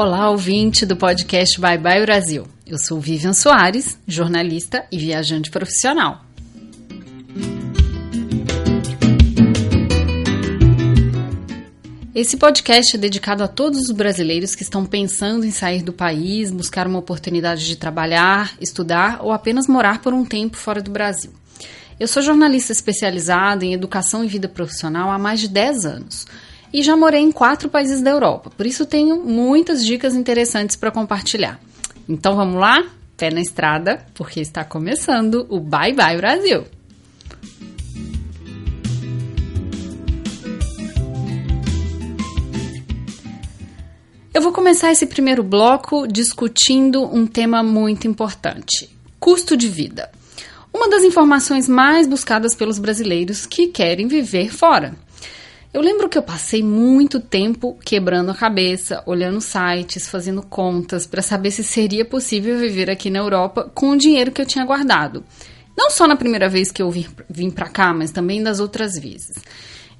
Olá, 0.00 0.30
ouvinte 0.30 0.86
do 0.86 0.96
podcast 0.96 1.60
Bye 1.60 1.76
Bye 1.76 2.02
Brasil. 2.02 2.46
Eu 2.64 2.78
sou 2.78 3.00
Vivian 3.00 3.32
Soares, 3.32 3.98
jornalista 4.06 4.86
e 4.92 4.96
viajante 4.96 5.50
profissional. 5.50 6.24
Esse 12.14 12.36
podcast 12.36 12.94
é 12.94 12.98
dedicado 13.00 13.42
a 13.42 13.48
todos 13.48 13.88
os 13.88 13.90
brasileiros 13.90 14.54
que 14.54 14.62
estão 14.62 14.86
pensando 14.86 15.44
em 15.44 15.50
sair 15.50 15.82
do 15.82 15.92
país, 15.92 16.52
buscar 16.52 16.86
uma 16.86 17.00
oportunidade 17.00 17.66
de 17.66 17.74
trabalhar, 17.74 18.54
estudar 18.60 19.18
ou 19.20 19.32
apenas 19.32 19.66
morar 19.66 20.00
por 20.00 20.14
um 20.14 20.24
tempo 20.24 20.56
fora 20.56 20.80
do 20.80 20.92
Brasil. 20.92 21.32
Eu 21.98 22.06
sou 22.06 22.22
jornalista 22.22 22.70
especializada 22.70 23.64
em 23.64 23.74
educação 23.74 24.24
e 24.24 24.28
vida 24.28 24.48
profissional 24.48 25.10
há 25.10 25.18
mais 25.18 25.40
de 25.40 25.48
10 25.48 25.84
anos 25.84 26.24
e 26.72 26.82
já 26.82 26.96
morei 26.96 27.20
em 27.20 27.32
quatro 27.32 27.68
países 27.68 28.00
da 28.02 28.10
Europa, 28.10 28.50
por 28.50 28.66
isso 28.66 28.86
tenho 28.86 29.24
muitas 29.24 29.84
dicas 29.84 30.14
interessantes 30.14 30.76
para 30.76 30.90
compartilhar. 30.90 31.60
Então 32.08 32.36
vamos 32.36 32.56
lá? 32.56 32.84
Pé 33.16 33.30
na 33.30 33.40
estrada, 33.40 34.06
porque 34.14 34.40
está 34.40 34.64
começando 34.64 35.46
o 35.48 35.58
Bye 35.58 35.92
Bye 35.92 36.16
Brasil! 36.16 36.64
Eu 44.38 44.42
vou 44.42 44.52
começar 44.52 44.92
esse 44.92 45.04
primeiro 45.04 45.42
bloco 45.42 46.06
discutindo 46.06 47.02
um 47.02 47.26
tema 47.26 47.60
muito 47.60 48.06
importante: 48.06 48.88
custo 49.18 49.56
de 49.56 49.66
vida. 49.66 50.08
Uma 50.72 50.88
das 50.88 51.02
informações 51.02 51.68
mais 51.68 52.06
buscadas 52.06 52.54
pelos 52.54 52.78
brasileiros 52.78 53.46
que 53.46 53.66
querem 53.66 54.06
viver 54.06 54.52
fora. 54.52 54.94
Eu 55.78 55.82
lembro 55.84 56.08
que 56.08 56.18
eu 56.18 56.22
passei 56.24 56.60
muito 56.60 57.20
tempo 57.20 57.78
quebrando 57.84 58.32
a 58.32 58.34
cabeça, 58.34 59.00
olhando 59.06 59.40
sites, 59.40 60.08
fazendo 60.08 60.42
contas 60.42 61.06
para 61.06 61.22
saber 61.22 61.52
se 61.52 61.62
seria 61.62 62.04
possível 62.04 62.58
viver 62.58 62.90
aqui 62.90 63.08
na 63.08 63.20
Europa 63.20 63.70
com 63.72 63.90
o 63.90 63.96
dinheiro 63.96 64.32
que 64.32 64.42
eu 64.42 64.46
tinha 64.46 64.64
guardado. 64.64 65.22
Não 65.76 65.88
só 65.88 66.08
na 66.08 66.16
primeira 66.16 66.48
vez 66.48 66.72
que 66.72 66.82
eu 66.82 66.90
vim, 66.90 67.06
vim 67.30 67.48
para 67.48 67.68
cá, 67.68 67.94
mas 67.94 68.10
também 68.10 68.42
das 68.42 68.58
outras 68.58 68.98
vezes. 68.98 69.36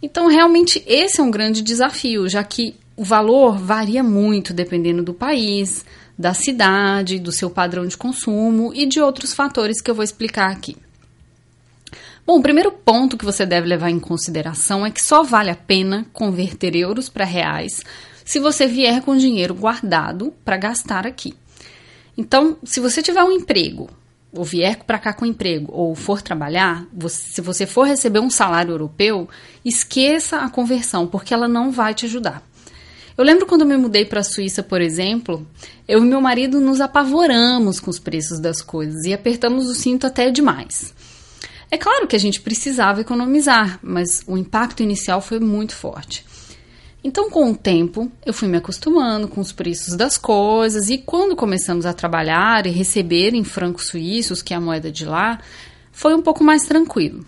Então, 0.02 0.26
realmente, 0.26 0.82
esse 0.84 1.20
é 1.20 1.22
um 1.22 1.30
grande 1.30 1.62
desafio, 1.62 2.28
já 2.28 2.42
que 2.42 2.74
o 2.96 3.04
valor 3.04 3.56
varia 3.56 4.02
muito 4.02 4.52
dependendo 4.52 5.04
do 5.04 5.14
país, 5.14 5.84
da 6.18 6.34
cidade, 6.34 7.20
do 7.20 7.30
seu 7.30 7.50
padrão 7.50 7.86
de 7.86 7.96
consumo 7.96 8.72
e 8.74 8.84
de 8.84 9.00
outros 9.00 9.32
fatores 9.32 9.80
que 9.80 9.88
eu 9.88 9.94
vou 9.94 10.02
explicar 10.02 10.50
aqui. 10.50 10.76
Bom, 12.28 12.40
o 12.40 12.42
primeiro 12.42 12.70
ponto 12.70 13.16
que 13.16 13.24
você 13.24 13.46
deve 13.46 13.66
levar 13.66 13.88
em 13.88 13.98
consideração 13.98 14.84
é 14.84 14.90
que 14.90 15.02
só 15.02 15.22
vale 15.22 15.48
a 15.48 15.56
pena 15.56 16.04
converter 16.12 16.76
euros 16.76 17.08
para 17.08 17.24
reais 17.24 17.82
se 18.22 18.38
você 18.38 18.66
vier 18.66 19.00
com 19.00 19.16
dinheiro 19.16 19.54
guardado 19.54 20.34
para 20.44 20.58
gastar 20.58 21.06
aqui. 21.06 21.32
Então, 22.18 22.58
se 22.62 22.80
você 22.80 23.00
tiver 23.00 23.24
um 23.24 23.32
emprego, 23.32 23.88
ou 24.30 24.44
vier 24.44 24.84
para 24.84 24.98
cá 24.98 25.14
com 25.14 25.24
emprego, 25.24 25.72
ou 25.72 25.94
for 25.94 26.20
trabalhar, 26.20 26.86
você, 26.92 27.32
se 27.32 27.40
você 27.40 27.64
for 27.64 27.86
receber 27.86 28.20
um 28.20 28.28
salário 28.28 28.72
europeu, 28.72 29.26
esqueça 29.64 30.36
a 30.36 30.50
conversão, 30.50 31.06
porque 31.06 31.32
ela 31.32 31.48
não 31.48 31.70
vai 31.70 31.94
te 31.94 32.04
ajudar. 32.04 32.46
Eu 33.16 33.24
lembro 33.24 33.46
quando 33.46 33.62
eu 33.62 33.66
me 33.66 33.78
mudei 33.78 34.04
para 34.04 34.20
a 34.20 34.22
Suíça, 34.22 34.62
por 34.62 34.82
exemplo, 34.82 35.46
eu 35.88 36.04
e 36.04 36.06
meu 36.06 36.20
marido 36.20 36.60
nos 36.60 36.78
apavoramos 36.82 37.80
com 37.80 37.88
os 37.88 37.98
preços 37.98 38.38
das 38.38 38.60
coisas 38.60 39.06
e 39.06 39.14
apertamos 39.14 39.66
o 39.70 39.74
cinto 39.74 40.06
até 40.06 40.30
demais. 40.30 40.94
É 41.70 41.76
claro 41.76 42.06
que 42.06 42.16
a 42.16 42.18
gente 42.18 42.40
precisava 42.40 43.00
economizar, 43.00 43.78
mas 43.82 44.22
o 44.26 44.38
impacto 44.38 44.82
inicial 44.82 45.20
foi 45.20 45.38
muito 45.38 45.74
forte. 45.74 46.24
Então, 47.04 47.30
com 47.30 47.50
o 47.50 47.56
tempo, 47.56 48.10
eu 48.26 48.32
fui 48.32 48.48
me 48.48 48.56
acostumando 48.56 49.28
com 49.28 49.40
os 49.40 49.52
preços 49.52 49.96
das 49.96 50.18
coisas 50.18 50.90
e 50.90 50.98
quando 50.98 51.36
começamos 51.36 51.86
a 51.86 51.92
trabalhar 51.92 52.66
e 52.66 52.70
receber 52.70 53.34
em 53.34 53.44
francos 53.44 53.86
suíços, 53.86 54.42
que 54.42 54.52
é 54.52 54.56
a 54.56 54.60
moeda 54.60 54.90
de 54.90 55.04
lá, 55.04 55.38
foi 55.92 56.14
um 56.14 56.22
pouco 56.22 56.42
mais 56.42 56.64
tranquilo. 56.64 57.24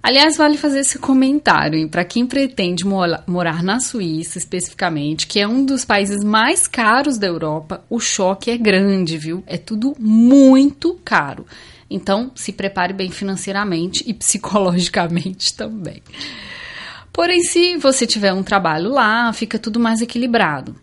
Aliás, 0.00 0.36
vale 0.36 0.56
fazer 0.56 0.80
esse 0.80 0.98
comentário 0.98 1.86
para 1.88 2.04
quem 2.04 2.24
pretende 2.24 2.84
morar 2.86 3.62
na 3.62 3.80
Suíça, 3.80 4.38
especificamente, 4.38 5.26
que 5.26 5.40
é 5.40 5.46
um 5.46 5.64
dos 5.64 5.84
países 5.84 6.22
mais 6.22 6.66
caros 6.66 7.18
da 7.18 7.26
Europa, 7.26 7.84
o 7.90 7.98
choque 7.98 8.50
é 8.50 8.56
grande, 8.56 9.18
viu? 9.18 9.42
É 9.46 9.58
tudo 9.58 9.94
muito 9.98 10.98
caro. 11.04 11.44
Então, 11.90 12.30
se 12.34 12.52
prepare 12.52 12.92
bem 12.92 13.10
financeiramente 13.10 14.04
e 14.06 14.12
psicologicamente 14.12 15.54
também. 15.56 16.02
Porém, 17.12 17.42
se 17.42 17.76
você 17.76 18.06
tiver 18.06 18.32
um 18.32 18.42
trabalho 18.42 18.90
lá, 18.90 19.32
fica 19.32 19.58
tudo 19.58 19.80
mais 19.80 20.00
equilibrado. 20.00 20.76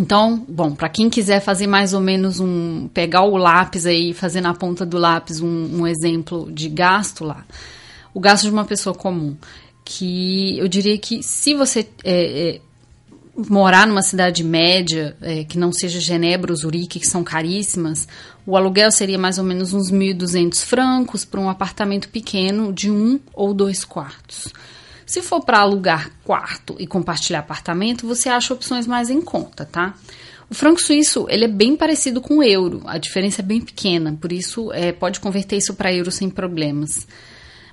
Então, 0.00 0.44
bom, 0.48 0.74
para 0.74 0.88
quem 0.88 1.10
quiser 1.10 1.40
fazer 1.40 1.66
mais 1.66 1.92
ou 1.92 2.00
menos 2.00 2.38
um. 2.38 2.88
pegar 2.94 3.22
o 3.22 3.36
lápis 3.36 3.84
aí, 3.84 4.14
fazer 4.14 4.40
na 4.40 4.54
ponta 4.54 4.86
do 4.86 4.96
lápis 4.96 5.40
um, 5.40 5.80
um 5.80 5.86
exemplo 5.86 6.50
de 6.52 6.68
gasto 6.68 7.24
lá, 7.24 7.44
o 8.14 8.20
gasto 8.20 8.44
de 8.44 8.50
uma 8.50 8.64
pessoa 8.64 8.94
comum, 8.94 9.36
que 9.84 10.56
eu 10.56 10.68
diria 10.68 10.96
que 10.98 11.20
se 11.20 11.52
você 11.52 11.80
é, 12.04 12.50
é, 12.56 12.60
morar 13.46 13.86
numa 13.86 14.02
cidade 14.02 14.42
média, 14.42 15.16
é, 15.20 15.44
que 15.44 15.58
não 15.58 15.72
seja 15.72 16.00
Genebra 16.00 16.52
ou 16.52 16.56
Zurique, 16.56 16.98
que 16.98 17.06
são 17.06 17.22
caríssimas, 17.22 18.08
o 18.44 18.56
aluguel 18.56 18.90
seria 18.90 19.18
mais 19.18 19.38
ou 19.38 19.44
menos 19.44 19.72
uns 19.72 19.92
1.200 19.92 20.64
francos 20.64 21.24
para 21.24 21.40
um 21.40 21.48
apartamento 21.48 22.08
pequeno 22.08 22.72
de 22.72 22.90
um 22.90 23.20
ou 23.32 23.54
dois 23.54 23.84
quartos. 23.84 24.48
Se 25.06 25.22
for 25.22 25.42
para 25.42 25.60
alugar 25.60 26.10
quarto 26.24 26.74
e 26.78 26.86
compartilhar 26.86 27.38
apartamento, 27.38 28.06
você 28.06 28.28
acha 28.28 28.52
opções 28.52 28.86
mais 28.86 29.08
em 29.08 29.20
conta, 29.22 29.64
tá? 29.64 29.94
O 30.50 30.54
franco 30.54 30.80
suíço 30.80 31.26
ele 31.28 31.44
é 31.44 31.48
bem 31.48 31.76
parecido 31.76 32.20
com 32.20 32.38
o 32.38 32.42
euro, 32.42 32.82
a 32.86 32.98
diferença 32.98 33.40
é 33.40 33.44
bem 33.44 33.60
pequena, 33.60 34.16
por 34.20 34.32
isso 34.32 34.72
é, 34.72 34.92
pode 34.92 35.20
converter 35.20 35.56
isso 35.56 35.74
para 35.74 35.92
euro 35.92 36.10
sem 36.10 36.28
problemas. 36.28 37.06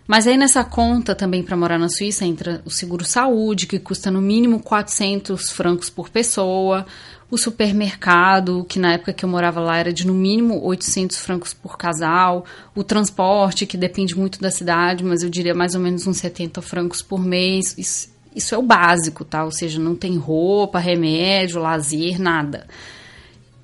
Mas 0.07 0.27
aí 0.27 0.37
nessa 0.37 0.63
conta 0.63 1.15
também 1.15 1.41
para 1.41 1.57
morar 1.57 1.79
na 1.79 1.89
Suíça 1.89 2.25
entra 2.25 2.61
o 2.63 2.69
seguro 2.69 3.03
saúde, 3.03 3.65
que 3.65 3.79
custa 3.79 4.11
no 4.11 4.21
mínimo 4.21 4.59
400 4.59 5.49
francos 5.49 5.89
por 5.89 6.09
pessoa, 6.09 6.85
o 7.29 7.39
supermercado, 7.39 8.63
que 8.69 8.77
na 8.77 8.93
época 8.93 9.13
que 9.13 9.25
eu 9.25 9.29
morava 9.29 9.59
lá 9.59 9.77
era 9.77 9.91
de 9.91 10.05
no 10.05 10.13
mínimo 10.13 10.63
800 10.63 11.17
francos 11.17 11.55
por 11.55 11.75
casal, 11.75 12.45
o 12.75 12.83
transporte, 12.83 13.65
que 13.65 13.75
depende 13.75 14.15
muito 14.15 14.39
da 14.39 14.51
cidade, 14.51 15.03
mas 15.03 15.23
eu 15.23 15.29
diria 15.29 15.55
mais 15.55 15.73
ou 15.73 15.81
menos 15.81 16.05
uns 16.05 16.17
70 16.17 16.61
francos 16.61 17.01
por 17.01 17.19
mês. 17.19 17.75
Isso, 17.75 18.09
isso 18.35 18.53
é 18.53 18.57
o 18.59 18.61
básico, 18.61 19.25
tá? 19.25 19.43
Ou 19.43 19.51
seja, 19.51 19.79
não 19.79 19.95
tem 19.95 20.17
roupa, 20.17 20.77
remédio, 20.77 21.59
lazer, 21.59 22.21
nada. 22.21 22.67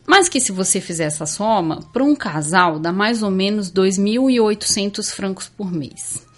Mas 0.08 0.28
que 0.28 0.42
se 0.42 0.52
você 0.52 0.82
fizer 0.82 1.04
essa 1.04 1.28
soma, 1.28 1.82
para 1.94 2.04
um 2.04 2.16
casal 2.16 2.80
dá 2.80 2.92
mais 2.92 3.22
ou 3.22 3.30
menos 3.30 3.72
2.800 3.72 5.12
francos 5.12 5.48
por 5.48 5.72
mês. 5.72 6.31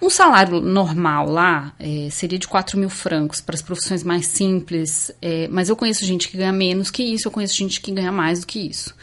Um 0.00 0.08
salário 0.08 0.60
normal 0.60 1.28
lá 1.28 1.72
é, 1.76 2.08
seria 2.10 2.38
de 2.38 2.46
4 2.46 2.78
mil 2.78 2.88
francos 2.88 3.40
para 3.40 3.56
as 3.56 3.62
profissões 3.62 4.04
mais 4.04 4.26
simples, 4.26 5.10
é, 5.20 5.48
mas 5.48 5.68
eu 5.68 5.74
conheço 5.74 6.04
gente 6.04 6.28
que 6.28 6.36
ganha 6.36 6.52
menos 6.52 6.88
que 6.88 7.02
isso, 7.02 7.26
eu 7.26 7.32
conheço 7.32 7.56
gente 7.56 7.80
que 7.80 7.90
ganha 7.90 8.12
mais 8.12 8.40
do 8.40 8.46
que 8.46 8.60
isso. 8.60 8.94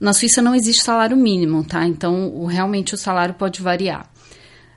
Na 0.00 0.14
Suíça 0.14 0.40
não 0.40 0.54
existe 0.54 0.82
salário 0.82 1.16
mínimo, 1.16 1.62
tá? 1.64 1.86
Então, 1.86 2.28
o, 2.34 2.46
realmente 2.46 2.94
o 2.94 2.98
salário 2.98 3.34
pode 3.34 3.60
variar. 3.60 4.10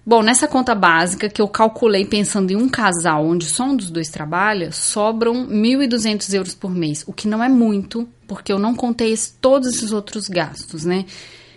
Bom, 0.05 0.21
nessa 0.21 0.47
conta 0.47 0.75
básica 0.75 1.29
que 1.29 1.41
eu 1.41 1.47
calculei 1.47 2.05
pensando 2.05 2.51
em 2.51 2.55
um 2.57 2.67
casal 2.67 3.25
onde 3.25 3.45
só 3.45 3.65
um 3.65 3.77
dos 3.77 3.89
dois 3.89 4.09
trabalha, 4.09 4.73
sobram 4.73 5.47
1.200 5.47 6.33
euros 6.33 6.55
por 6.55 6.71
mês, 6.71 7.03
o 7.07 7.13
que 7.13 7.27
não 7.27 7.41
é 7.41 7.47
muito, 7.47 8.09
porque 8.27 8.51
eu 8.51 8.59
não 8.59 8.75
contei 8.75 9.13
todos 9.39 9.69
esses 9.69 9.93
outros 9.93 10.27
gastos, 10.27 10.83
né? 10.83 11.05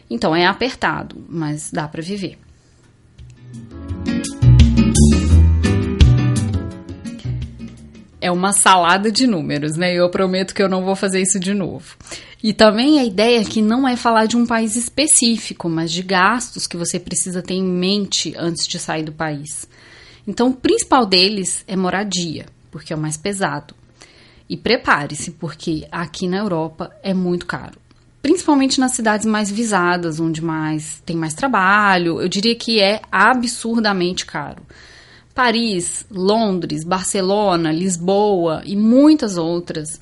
Então, 0.09 0.37
é 0.37 0.47
apertado, 0.47 1.25
mas 1.29 1.71
dá 1.73 1.89
para 1.89 2.03
viver. 2.03 2.39
É 8.21 8.31
uma 8.31 8.53
salada 8.53 9.11
de 9.11 9.27
números, 9.27 9.77
né? 9.77 9.93
Eu 9.93 10.09
prometo 10.09 10.55
que 10.55 10.63
eu 10.63 10.69
não 10.69 10.85
vou 10.85 10.95
fazer 10.95 11.21
isso 11.21 11.41
de 11.41 11.53
novo. 11.53 11.97
E 12.43 12.53
também 12.53 12.99
a 12.99 13.05
ideia 13.05 13.41
aqui 13.41 13.61
não 13.61 13.87
é 13.87 13.97
falar 13.97 14.27
de 14.27 14.37
um 14.37 14.47
país 14.47 14.77
específico, 14.77 15.69
mas 15.69 15.91
de 15.91 16.03
gastos 16.03 16.67
que 16.67 16.77
você 16.77 16.99
precisa 16.99 17.43
ter 17.43 17.55
em 17.55 17.65
mente 17.65 18.35
antes 18.37 18.67
de 18.67 18.79
sair 18.79 19.03
do 19.03 19.13
país. 19.13 19.69
Então, 20.27 20.51
o 20.51 20.55
principal 20.55 21.05
deles 21.05 21.65
é 21.67 21.77
moradia, 21.77 22.47
porque 22.71 22.93
é 22.93 22.97
o 22.97 23.01
mais 23.01 23.17
pesado. 23.17 23.75
E 24.49 24.57
prepare-se, 24.57 25.33
porque 25.33 25.87
aqui 25.91 26.29
na 26.29 26.39
Europa 26.39 26.91
é 27.03 27.13
muito 27.13 27.47
caro 27.47 27.82
principalmente 28.23 28.79
nas 28.79 28.93
cidades 28.93 29.27
mais 29.27 29.51
visadas, 29.51 30.21
onde 30.21 30.41
mais 30.41 31.03
tem 31.05 31.17
mais 31.17 31.35
trabalho, 31.35 32.23
eu 32.23 32.29
diria 32.29 32.55
que 32.55 32.81
é 32.81 33.03
absurdamente 33.11 34.25
caro. 34.25 34.63
Paris, 35.35 36.07
Londres, 36.11 36.85
Barcelona, 36.85 37.73
Lisboa 37.73 38.63
e 38.65 38.77
muitas 38.77 39.37
outras 39.37 39.99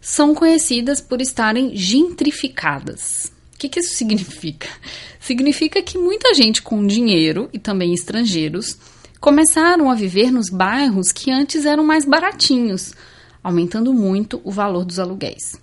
são 0.00 0.34
conhecidas 0.34 1.00
por 1.00 1.20
estarem 1.20 1.74
gentrificadas. 1.74 3.32
O 3.54 3.58
que, 3.58 3.68
que 3.68 3.80
isso 3.80 3.94
significa? 3.94 4.68
Significa 5.20 5.80
que 5.80 5.96
muita 5.96 6.34
gente 6.34 6.60
com 6.60 6.84
dinheiro 6.84 7.48
e 7.52 7.58
também 7.60 7.94
estrangeiros 7.94 8.76
começaram 9.20 9.88
a 9.88 9.94
viver 9.94 10.32
nos 10.32 10.50
bairros 10.50 11.12
que 11.12 11.30
antes 11.30 11.64
eram 11.64 11.84
mais 11.84 12.04
baratinhos, 12.04 12.92
aumentando 13.40 13.94
muito 13.94 14.40
o 14.42 14.50
valor 14.50 14.84
dos 14.84 14.98
aluguéis. 14.98 15.61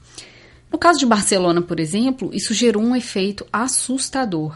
No 0.71 0.77
caso 0.77 0.99
de 0.99 1.05
Barcelona, 1.05 1.61
por 1.61 1.79
exemplo, 1.79 2.29
isso 2.33 2.53
gerou 2.53 2.83
um 2.83 2.95
efeito 2.95 3.45
assustador. 3.51 4.55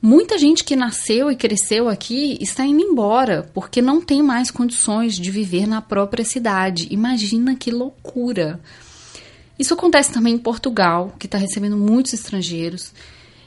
Muita 0.00 0.36
gente 0.38 0.62
que 0.64 0.76
nasceu 0.76 1.30
e 1.30 1.36
cresceu 1.36 1.88
aqui 1.88 2.36
está 2.40 2.64
indo 2.64 2.82
embora 2.82 3.50
porque 3.54 3.80
não 3.80 4.02
tem 4.02 4.22
mais 4.22 4.50
condições 4.50 5.14
de 5.14 5.30
viver 5.30 5.66
na 5.66 5.80
própria 5.80 6.24
cidade. 6.24 6.88
Imagina 6.90 7.56
que 7.56 7.70
loucura! 7.70 8.60
Isso 9.58 9.72
acontece 9.72 10.12
também 10.12 10.34
em 10.34 10.38
Portugal, 10.38 11.14
que 11.18 11.26
está 11.26 11.38
recebendo 11.38 11.76
muitos 11.76 12.12
estrangeiros. 12.12 12.92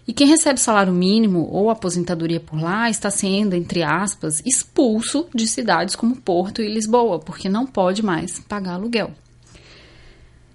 E 0.07 0.13
quem 0.13 0.25
recebe 0.25 0.59
salário 0.59 0.93
mínimo 0.93 1.49
ou 1.51 1.69
aposentadoria 1.69 2.39
por 2.39 2.61
lá 2.61 2.89
está 2.89 3.11
sendo, 3.11 3.53
entre 3.53 3.83
aspas, 3.83 4.41
expulso 4.45 5.27
de 5.35 5.45
cidades 5.45 5.95
como 5.95 6.15
Porto 6.15 6.61
e 6.61 6.73
Lisboa, 6.73 7.19
porque 7.19 7.49
não 7.49 7.67
pode 7.67 8.01
mais 8.01 8.39
pagar 8.39 8.75
aluguel. 8.75 9.11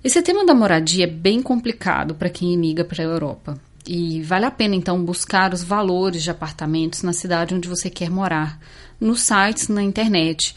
Esse 0.04 0.20
tema 0.20 0.44
da 0.44 0.52
moradia 0.52 1.04
é 1.04 1.06
bem 1.06 1.40
complicado 1.40 2.16
para 2.16 2.28
quem 2.28 2.52
emigra 2.52 2.84
para 2.84 3.00
a 3.00 3.06
Europa. 3.06 3.56
E 3.86 4.20
vale 4.22 4.44
a 4.44 4.50
pena 4.50 4.74
então 4.74 5.04
buscar 5.04 5.54
os 5.54 5.62
valores 5.62 6.24
de 6.24 6.30
apartamentos 6.30 7.02
na 7.02 7.12
cidade 7.12 7.54
onde 7.54 7.68
você 7.68 7.88
quer 7.88 8.10
morar, 8.10 8.58
nos 9.00 9.22
sites, 9.22 9.68
na 9.68 9.80
internet. 9.80 10.56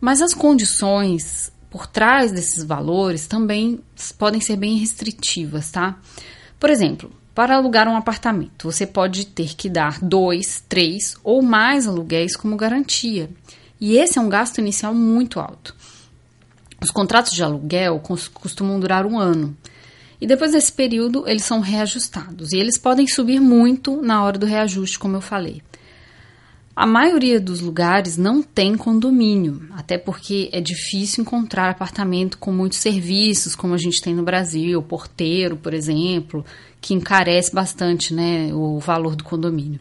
Mas 0.00 0.22
as 0.22 0.32
condições 0.32 1.52
por 1.68 1.88
trás 1.88 2.30
desses 2.30 2.62
valores 2.62 3.26
também 3.26 3.80
podem 4.16 4.40
ser 4.40 4.54
bem 4.54 4.76
restritivas, 4.76 5.72
tá? 5.72 5.98
Por 6.60 6.70
exemplo, 6.70 7.10
para 7.34 7.56
alugar 7.56 7.88
um 7.88 7.96
apartamento, 7.96 8.70
você 8.70 8.86
pode 8.86 9.26
ter 9.26 9.56
que 9.56 9.68
dar 9.68 9.98
dois, 10.00 10.62
três 10.68 11.16
ou 11.24 11.42
mais 11.42 11.88
aluguéis 11.88 12.36
como 12.36 12.56
garantia. 12.56 13.28
E 13.80 13.96
esse 13.96 14.20
é 14.20 14.22
um 14.22 14.28
gasto 14.28 14.58
inicial 14.58 14.94
muito 14.94 15.40
alto. 15.40 15.74
Os 16.84 16.90
contratos 16.90 17.32
de 17.32 17.42
aluguel 17.42 17.98
costumam 18.34 18.78
durar 18.78 19.06
um 19.06 19.18
ano. 19.18 19.56
E 20.20 20.26
depois 20.26 20.52
desse 20.52 20.70
período, 20.70 21.26
eles 21.26 21.42
são 21.42 21.60
reajustados. 21.60 22.52
E 22.52 22.58
eles 22.58 22.76
podem 22.76 23.06
subir 23.06 23.40
muito 23.40 24.02
na 24.02 24.22
hora 24.22 24.36
do 24.36 24.44
reajuste, 24.44 24.98
como 24.98 25.16
eu 25.16 25.22
falei. 25.22 25.62
A 26.76 26.86
maioria 26.86 27.40
dos 27.40 27.60
lugares 27.60 28.18
não 28.18 28.42
tem 28.42 28.76
condomínio, 28.76 29.66
até 29.70 29.96
porque 29.96 30.50
é 30.52 30.60
difícil 30.60 31.22
encontrar 31.22 31.70
apartamento 31.70 32.36
com 32.36 32.52
muitos 32.52 32.80
serviços, 32.80 33.56
como 33.56 33.72
a 33.72 33.78
gente 33.78 34.02
tem 34.02 34.14
no 34.14 34.22
Brasil, 34.22 34.82
porteiro, 34.82 35.56
por 35.56 35.72
exemplo, 35.72 36.44
que 36.82 36.92
encarece 36.92 37.50
bastante 37.50 38.12
né, 38.12 38.52
o 38.52 38.78
valor 38.78 39.16
do 39.16 39.24
condomínio. 39.24 39.80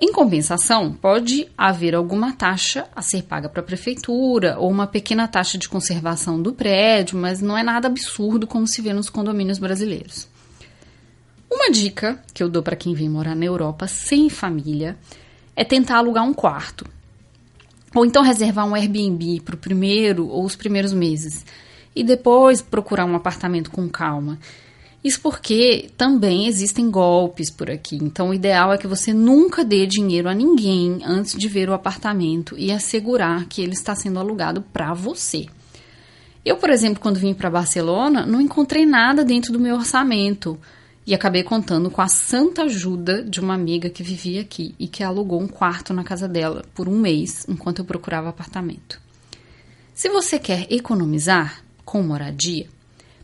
Em 0.00 0.12
compensação, 0.12 0.92
pode 0.92 1.48
haver 1.58 1.92
alguma 1.92 2.32
taxa 2.32 2.86
a 2.94 3.02
ser 3.02 3.24
paga 3.24 3.48
para 3.48 3.60
a 3.60 3.64
prefeitura 3.64 4.56
ou 4.56 4.70
uma 4.70 4.86
pequena 4.86 5.26
taxa 5.26 5.58
de 5.58 5.68
conservação 5.68 6.40
do 6.40 6.52
prédio, 6.52 7.18
mas 7.18 7.40
não 7.40 7.58
é 7.58 7.64
nada 7.64 7.88
absurdo 7.88 8.46
como 8.46 8.68
se 8.68 8.80
vê 8.80 8.92
nos 8.92 9.10
condomínios 9.10 9.58
brasileiros. 9.58 10.28
Uma 11.50 11.68
dica 11.72 12.22
que 12.32 12.44
eu 12.44 12.48
dou 12.48 12.62
para 12.62 12.76
quem 12.76 12.94
vem 12.94 13.08
morar 13.08 13.34
na 13.34 13.44
Europa 13.44 13.88
sem 13.88 14.30
família 14.30 14.96
é 15.56 15.64
tentar 15.64 15.96
alugar 15.96 16.22
um 16.22 16.32
quarto. 16.32 16.86
Ou 17.92 18.06
então 18.06 18.22
reservar 18.22 18.66
um 18.66 18.76
Airbnb 18.76 19.40
para 19.40 19.56
o 19.56 19.58
primeiro 19.58 20.28
ou 20.28 20.44
os 20.44 20.54
primeiros 20.54 20.92
meses 20.92 21.44
e 21.96 22.04
depois 22.04 22.62
procurar 22.62 23.04
um 23.04 23.16
apartamento 23.16 23.72
com 23.72 23.88
calma. 23.88 24.38
Isso 25.02 25.20
porque 25.20 25.90
também 25.96 26.48
existem 26.48 26.90
golpes 26.90 27.50
por 27.50 27.70
aqui. 27.70 27.96
Então, 27.96 28.30
o 28.30 28.34
ideal 28.34 28.72
é 28.72 28.78
que 28.78 28.86
você 28.86 29.12
nunca 29.12 29.64
dê 29.64 29.86
dinheiro 29.86 30.28
a 30.28 30.34
ninguém 30.34 31.00
antes 31.04 31.38
de 31.38 31.48
ver 31.48 31.68
o 31.68 31.74
apartamento 31.74 32.56
e 32.58 32.72
assegurar 32.72 33.46
que 33.46 33.62
ele 33.62 33.74
está 33.74 33.94
sendo 33.94 34.18
alugado 34.18 34.60
para 34.60 34.92
você. 34.92 35.46
Eu, 36.44 36.56
por 36.56 36.70
exemplo, 36.70 37.00
quando 37.00 37.18
vim 37.18 37.32
para 37.32 37.50
Barcelona, 37.50 38.26
não 38.26 38.40
encontrei 38.40 38.84
nada 38.84 39.24
dentro 39.24 39.52
do 39.52 39.60
meu 39.60 39.76
orçamento 39.76 40.58
e 41.06 41.14
acabei 41.14 41.42
contando 41.42 41.90
com 41.90 42.02
a 42.02 42.08
santa 42.08 42.64
ajuda 42.64 43.22
de 43.22 43.40
uma 43.40 43.54
amiga 43.54 43.88
que 43.88 44.02
vivia 44.02 44.42
aqui 44.42 44.74
e 44.78 44.88
que 44.88 45.02
alugou 45.02 45.40
um 45.40 45.48
quarto 45.48 45.94
na 45.94 46.02
casa 46.02 46.28
dela 46.28 46.64
por 46.74 46.88
um 46.88 46.98
mês 46.98 47.46
enquanto 47.48 47.78
eu 47.78 47.84
procurava 47.84 48.28
apartamento. 48.28 49.00
Se 49.94 50.08
você 50.08 50.38
quer 50.38 50.66
economizar 50.70 51.62
com 51.84 52.02
moradia, 52.02 52.68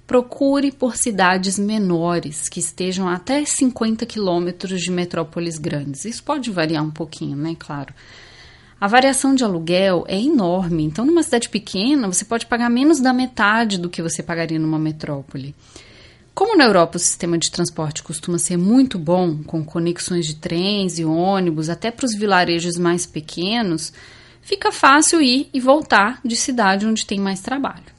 procure 0.07 0.71
por 0.71 0.97
cidades 0.97 1.59
menores 1.59 2.49
que 2.49 2.61
estejam 2.61 3.09
até 3.09 3.45
50 3.45 4.05
quilômetros 4.05 4.81
de 4.81 4.91
metrópoles 4.91 5.59
grandes. 5.59 6.05
Isso 6.05 6.23
pode 6.23 6.51
variar 6.51 6.85
um 6.85 6.91
pouquinho, 6.91 7.37
né? 7.37 7.57
Claro. 7.59 7.95
A 8.81 8.87
variação 8.87 9.35
de 9.35 9.43
aluguel 9.43 10.05
é 10.07 10.21
enorme, 10.21 10.85
então 10.85 11.07
numa 11.07 11.23
cidade 11.23 11.49
pequena 11.49 12.07
você 12.07 12.25
pode 12.25 12.45
pagar 12.45 12.69
menos 12.69 13.01
da 13.01 13.15
metade 13.15 13.79
do 13.79 13.89
que 13.89 14.03
você 14.03 14.23
pagaria 14.23 14.59
numa 14.59 14.79
metrópole. 14.79 15.55
Como 16.35 16.57
na 16.57 16.65
Europa 16.65 16.97
o 16.97 17.01
sistema 17.01 17.39
de 17.39 17.51
transporte 17.51 18.03
costuma 18.03 18.39
ser 18.39 18.59
muito 18.59 18.99
bom, 18.99 19.43
com 19.45 19.65
conexões 19.65 20.27
de 20.27 20.35
trens 20.35 20.99
e 20.99 21.05
ônibus 21.05 21.71
até 21.71 21.91
para 21.91 22.05
os 22.05 22.15
vilarejos 22.15 22.77
mais 22.77 23.07
pequenos, 23.07 23.93
fica 24.43 24.73
fácil 24.73 25.23
ir 25.23 25.49
e 25.55 25.61
voltar 25.61 26.21
de 26.25 26.35
cidade 26.35 26.87
onde 26.87 27.07
tem 27.07 27.21
mais 27.21 27.41
trabalho. 27.41 27.94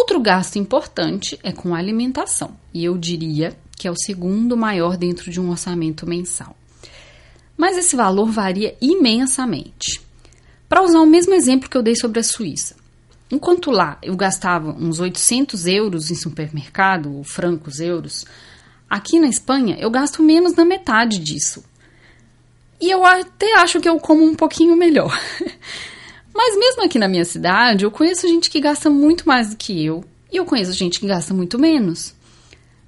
Outro 0.00 0.18
gasto 0.18 0.56
importante 0.56 1.38
é 1.42 1.52
com 1.52 1.74
alimentação, 1.74 2.56
e 2.72 2.82
eu 2.82 2.96
diria 2.96 3.54
que 3.76 3.86
é 3.86 3.90
o 3.90 3.94
segundo 3.94 4.56
maior 4.56 4.96
dentro 4.96 5.30
de 5.30 5.38
um 5.38 5.50
orçamento 5.50 6.06
mensal. 6.06 6.56
Mas 7.54 7.76
esse 7.76 7.94
valor 7.94 8.30
varia 8.30 8.74
imensamente. 8.80 10.00
Para 10.66 10.82
usar 10.82 11.00
o 11.00 11.06
mesmo 11.06 11.34
exemplo 11.34 11.68
que 11.68 11.76
eu 11.76 11.82
dei 11.82 11.94
sobre 11.94 12.18
a 12.18 12.22
Suíça, 12.24 12.76
enquanto 13.30 13.70
lá 13.70 13.98
eu 14.02 14.16
gastava 14.16 14.70
uns 14.70 15.00
800 15.00 15.66
euros 15.66 16.10
em 16.10 16.14
supermercado, 16.14 17.14
ou 17.14 17.22
francos 17.22 17.78
euros, 17.78 18.24
aqui 18.88 19.20
na 19.20 19.28
Espanha 19.28 19.76
eu 19.78 19.90
gasto 19.90 20.22
menos 20.22 20.54
da 20.54 20.64
metade 20.64 21.18
disso. 21.18 21.62
E 22.80 22.90
eu 22.90 23.04
até 23.04 23.52
acho 23.56 23.82
que 23.82 23.88
eu 23.88 24.00
como 24.00 24.24
um 24.24 24.34
pouquinho 24.34 24.74
melhor. 24.74 25.14
Mas 26.34 26.56
mesmo 26.56 26.84
aqui 26.84 26.98
na 26.98 27.08
minha 27.08 27.24
cidade, 27.24 27.84
eu 27.84 27.90
conheço 27.90 28.28
gente 28.28 28.50
que 28.50 28.60
gasta 28.60 28.88
muito 28.88 29.26
mais 29.26 29.50
do 29.50 29.56
que 29.56 29.84
eu 29.84 30.04
e 30.32 30.36
eu 30.36 30.44
conheço 30.44 30.72
gente 30.72 31.00
que 31.00 31.06
gasta 31.06 31.34
muito 31.34 31.58
menos. 31.58 32.14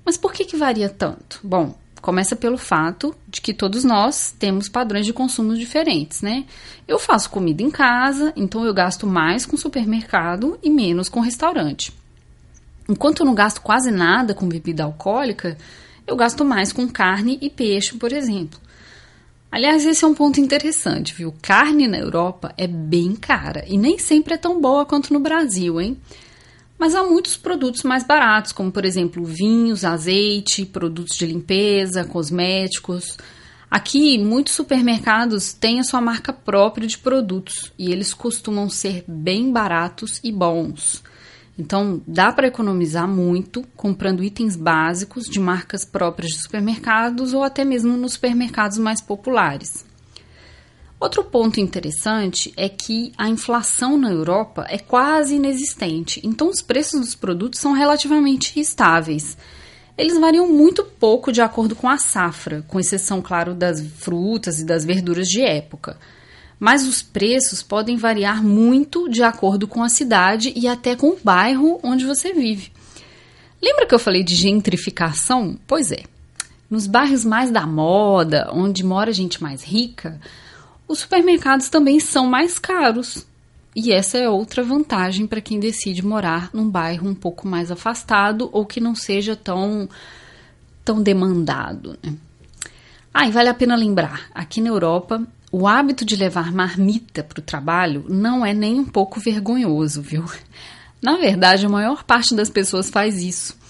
Mas 0.04 0.16
por 0.16 0.32
que, 0.32 0.44
que 0.44 0.56
varia 0.56 0.88
tanto? 0.88 1.40
Bom, 1.42 1.74
começa 2.00 2.34
pelo 2.34 2.58
fato 2.58 3.14
de 3.28 3.40
que 3.40 3.54
todos 3.54 3.84
nós 3.84 4.34
temos 4.36 4.68
padrões 4.68 5.06
de 5.06 5.12
consumo 5.12 5.56
diferentes, 5.56 6.20
né? 6.20 6.44
Eu 6.86 6.98
faço 6.98 7.30
comida 7.30 7.62
em 7.62 7.70
casa, 7.70 8.32
então 8.36 8.64
eu 8.64 8.74
gasto 8.74 9.06
mais 9.06 9.46
com 9.46 9.56
supermercado 9.56 10.58
e 10.62 10.68
menos 10.68 11.08
com 11.08 11.20
restaurante. 11.20 11.92
Enquanto 12.88 13.20
eu 13.20 13.26
não 13.26 13.34
gasto 13.34 13.60
quase 13.60 13.90
nada 13.90 14.34
com 14.34 14.48
bebida 14.48 14.82
alcoólica, 14.82 15.56
eu 16.06 16.16
gasto 16.16 16.44
mais 16.44 16.72
com 16.72 16.88
carne 16.88 17.38
e 17.40 17.48
peixe, 17.48 17.96
por 17.96 18.12
exemplo. 18.12 18.58
Aliás, 19.52 19.84
esse 19.84 20.02
é 20.02 20.08
um 20.08 20.14
ponto 20.14 20.40
interessante, 20.40 21.12
viu? 21.12 21.34
Carne 21.42 21.86
na 21.86 21.98
Europa 21.98 22.54
é 22.56 22.66
bem 22.66 23.14
cara 23.14 23.62
e 23.68 23.76
nem 23.76 23.98
sempre 23.98 24.32
é 24.32 24.38
tão 24.38 24.58
boa 24.58 24.86
quanto 24.86 25.12
no 25.12 25.20
Brasil, 25.20 25.78
hein? 25.78 25.98
Mas 26.78 26.94
há 26.94 27.04
muitos 27.04 27.36
produtos 27.36 27.82
mais 27.82 28.02
baratos, 28.02 28.50
como 28.50 28.72
por 28.72 28.82
exemplo 28.86 29.22
vinhos, 29.22 29.84
azeite, 29.84 30.64
produtos 30.64 31.18
de 31.18 31.26
limpeza, 31.26 32.02
cosméticos. 32.02 33.18
Aqui, 33.70 34.16
muitos 34.16 34.54
supermercados 34.54 35.52
têm 35.52 35.80
a 35.80 35.84
sua 35.84 36.00
marca 36.00 36.32
própria 36.32 36.88
de 36.88 36.96
produtos 36.96 37.70
e 37.78 37.92
eles 37.92 38.14
costumam 38.14 38.70
ser 38.70 39.04
bem 39.06 39.52
baratos 39.52 40.18
e 40.24 40.32
bons. 40.32 41.02
Então, 41.58 42.00
dá 42.06 42.32
para 42.32 42.46
economizar 42.46 43.06
muito 43.06 43.62
comprando 43.76 44.24
itens 44.24 44.56
básicos 44.56 45.24
de 45.24 45.38
marcas 45.38 45.84
próprias 45.84 46.32
de 46.32 46.42
supermercados 46.42 47.34
ou 47.34 47.42
até 47.42 47.64
mesmo 47.64 47.96
nos 47.96 48.14
supermercados 48.14 48.78
mais 48.78 49.00
populares. 49.00 49.84
Outro 50.98 51.24
ponto 51.24 51.60
interessante 51.60 52.52
é 52.56 52.68
que 52.68 53.12
a 53.18 53.28
inflação 53.28 53.98
na 53.98 54.10
Europa 54.10 54.64
é 54.68 54.78
quase 54.78 55.34
inexistente, 55.34 56.20
então 56.24 56.48
os 56.48 56.62
preços 56.62 57.00
dos 57.00 57.14
produtos 57.14 57.60
são 57.60 57.72
relativamente 57.72 58.58
estáveis. 58.58 59.36
Eles 59.98 60.18
variam 60.18 60.48
muito 60.48 60.84
pouco 60.84 61.32
de 61.32 61.42
acordo 61.42 61.74
com 61.74 61.88
a 61.88 61.98
safra, 61.98 62.64
com 62.66 62.80
exceção, 62.80 63.20
claro, 63.20 63.52
das 63.52 63.80
frutas 63.80 64.60
e 64.60 64.64
das 64.64 64.84
verduras 64.84 65.26
de 65.26 65.42
época 65.42 65.98
mas 66.62 66.86
os 66.86 67.02
preços 67.02 67.60
podem 67.60 67.96
variar 67.96 68.40
muito 68.40 69.08
de 69.08 69.20
acordo 69.20 69.66
com 69.66 69.82
a 69.82 69.88
cidade 69.88 70.52
e 70.54 70.68
até 70.68 70.94
com 70.94 71.08
o 71.08 71.18
bairro 71.20 71.80
onde 71.82 72.06
você 72.06 72.32
vive. 72.32 72.70
Lembra 73.60 73.84
que 73.84 73.92
eu 73.92 73.98
falei 73.98 74.22
de 74.22 74.36
gentrificação? 74.36 75.58
Pois 75.66 75.90
é. 75.90 76.04
Nos 76.70 76.86
bairros 76.86 77.24
mais 77.24 77.50
da 77.50 77.66
moda, 77.66 78.48
onde 78.52 78.84
mora 78.84 79.12
gente 79.12 79.42
mais 79.42 79.64
rica, 79.64 80.20
os 80.86 81.00
supermercados 81.00 81.68
também 81.68 81.98
são 81.98 82.28
mais 82.28 82.60
caros. 82.60 83.26
E 83.74 83.90
essa 83.90 84.16
é 84.16 84.28
outra 84.28 84.62
vantagem 84.62 85.26
para 85.26 85.40
quem 85.40 85.58
decide 85.58 86.06
morar 86.06 86.48
num 86.52 86.70
bairro 86.70 87.08
um 87.08 87.14
pouco 87.14 87.48
mais 87.48 87.72
afastado 87.72 88.48
ou 88.52 88.64
que 88.64 88.78
não 88.78 88.94
seja 88.94 89.34
tão, 89.34 89.88
tão 90.84 91.02
demandado. 91.02 91.98
Né? 92.00 92.14
Ah, 93.12 93.26
e 93.26 93.32
vale 93.32 93.48
a 93.48 93.54
pena 93.54 93.74
lembrar: 93.74 94.30
aqui 94.32 94.60
na 94.60 94.68
Europa, 94.68 95.26
o 95.52 95.68
hábito 95.68 96.02
de 96.02 96.16
levar 96.16 96.50
marmita 96.50 97.22
para 97.22 97.38
o 97.38 97.42
trabalho 97.42 98.06
não 98.08 98.44
é 98.44 98.54
nem 98.54 98.80
um 98.80 98.86
pouco 98.86 99.20
vergonhoso, 99.20 100.00
viu? 100.00 100.24
Na 101.02 101.18
verdade, 101.18 101.66
a 101.66 101.68
maior 101.68 102.04
parte 102.04 102.34
das 102.34 102.48
pessoas 102.48 102.88
faz 102.88 103.22
isso. 103.22 103.60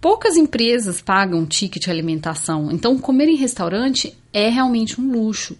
Poucas 0.00 0.34
empresas 0.34 1.02
pagam 1.02 1.44
ticket 1.44 1.88
alimentação, 1.88 2.72
então 2.72 2.98
comer 2.98 3.28
em 3.28 3.36
restaurante 3.36 4.16
é 4.32 4.48
realmente 4.48 4.98
um 4.98 5.12
luxo. 5.12 5.58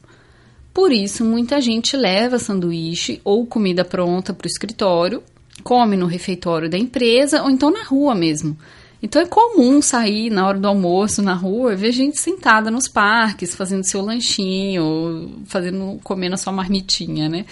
Por 0.72 0.92
isso, 0.92 1.26
muita 1.26 1.60
gente 1.60 1.94
leva 1.94 2.38
sanduíche 2.38 3.20
ou 3.22 3.44
comida 3.44 3.84
pronta 3.84 4.32
para 4.32 4.46
o 4.46 4.50
escritório, 4.50 5.22
come 5.62 5.94
no 5.94 6.06
refeitório 6.06 6.70
da 6.70 6.78
empresa 6.78 7.42
ou 7.42 7.50
então 7.50 7.70
na 7.70 7.82
rua 7.84 8.14
mesmo. 8.14 8.56
Então 9.02 9.22
é 9.22 9.26
comum 9.26 9.80
sair 9.80 10.28
na 10.28 10.46
hora 10.46 10.58
do 10.58 10.68
almoço 10.68 11.22
na 11.22 11.32
rua 11.32 11.72
e 11.72 11.76
ver 11.76 11.90
gente 11.90 12.20
sentada 12.20 12.70
nos 12.70 12.86
parques, 12.86 13.54
fazendo 13.54 13.82
seu 13.82 14.02
lanchinho, 14.02 15.42
fazendo, 15.46 15.98
comendo 16.04 16.34
a 16.34 16.38
sua 16.38 16.52
marmitinha, 16.52 17.28
né? 17.28 17.46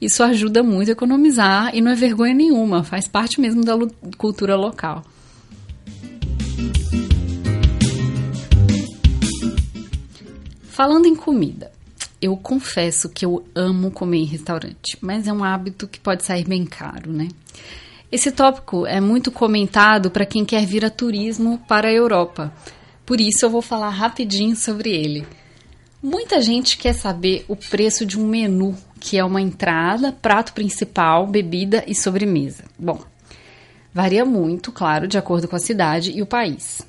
Isso 0.00 0.22
ajuda 0.22 0.62
muito 0.62 0.90
a 0.90 0.92
economizar 0.92 1.74
e 1.74 1.80
não 1.80 1.90
é 1.90 1.94
vergonha 1.94 2.34
nenhuma, 2.34 2.84
faz 2.84 3.08
parte 3.08 3.40
mesmo 3.40 3.64
da 3.64 3.74
cultura 4.16 4.54
local. 4.54 5.04
Falando 10.62 11.06
em 11.06 11.14
comida, 11.14 11.72
eu 12.20 12.36
confesso 12.36 13.08
que 13.08 13.24
eu 13.24 13.44
amo 13.54 13.90
comer 13.90 14.18
em 14.18 14.24
restaurante, 14.24 14.98
mas 15.00 15.26
é 15.26 15.32
um 15.32 15.44
hábito 15.44 15.86
que 15.86 16.00
pode 16.00 16.24
sair 16.24 16.44
bem 16.44 16.64
caro, 16.64 17.12
né? 17.12 17.28
Esse 18.12 18.30
tópico 18.30 18.86
é 18.86 19.00
muito 19.00 19.30
comentado 19.32 20.10
para 20.10 20.26
quem 20.26 20.44
quer 20.44 20.64
vir 20.64 20.84
a 20.84 20.90
turismo 20.90 21.58
para 21.66 21.88
a 21.88 21.92
Europa. 21.92 22.52
Por 23.04 23.20
isso 23.20 23.44
eu 23.44 23.50
vou 23.50 23.62
falar 23.62 23.90
rapidinho 23.90 24.54
sobre 24.54 24.90
ele. 24.90 25.26
Muita 26.02 26.40
gente 26.40 26.76
quer 26.76 26.92
saber 26.92 27.44
o 27.48 27.56
preço 27.56 28.04
de 28.04 28.20
um 28.20 28.26
menu, 28.26 28.76
que 29.00 29.16
é 29.18 29.24
uma 29.24 29.40
entrada, 29.40 30.12
prato 30.12 30.52
principal, 30.52 31.26
bebida 31.26 31.82
e 31.86 31.94
sobremesa. 31.94 32.64
Bom, 32.78 33.00
varia 33.92 34.24
muito, 34.24 34.70
claro, 34.70 35.08
de 35.08 35.18
acordo 35.18 35.48
com 35.48 35.56
a 35.56 35.60
cidade 35.60 36.12
e 36.12 36.20
o 36.20 36.26
país. 36.26 36.82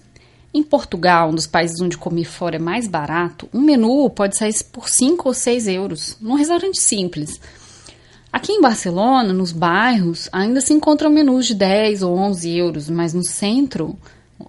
Em 0.53 0.63
Portugal, 0.63 1.29
um 1.29 1.35
dos 1.35 1.47
países 1.47 1.81
onde 1.81 1.97
comer 1.97 2.25
fora 2.25 2.55
é 2.55 2.59
mais 2.59 2.87
barato, 2.87 3.49
um 3.53 3.61
menu 3.61 4.09
pode 4.09 4.37
sair 4.37 4.53
por 4.71 4.87
5 4.87 5.27
ou 5.27 5.33
6 5.33 5.67
euros, 5.67 6.17
num 6.21 6.35
restaurante 6.35 6.79
simples. 6.79 7.41
Aqui 8.35 8.51
em 8.51 8.59
Barcelona, 8.59 9.31
nos 9.31 9.53
bairros, 9.53 10.27
ainda 10.29 10.59
se 10.59 10.73
encontram 10.73 11.09
menus 11.09 11.47
de 11.47 11.55
10 11.55 12.01
ou 12.01 12.17
11 12.17 12.57
euros, 12.57 12.89
mas 12.89 13.13
no 13.13 13.23
centro, 13.23 13.97